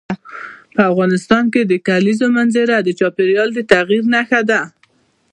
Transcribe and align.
افغانستان 0.89 1.43
کې 1.53 1.61
د 1.65 1.73
کلیزو 1.87 2.27
منظره 2.37 2.75
د 2.81 2.89
چاپېریال 2.99 3.49
د 3.53 3.59
تغیر 3.71 4.03
نښه 4.13 4.41
ده. 4.49 4.61